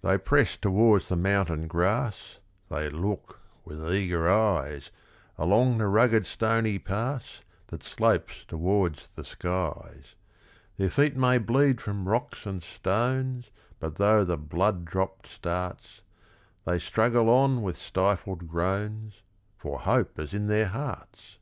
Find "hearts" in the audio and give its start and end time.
20.66-21.38